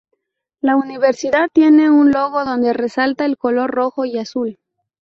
[0.61, 4.57] La universidad tiene un logo donde resalta el color rojo y azul.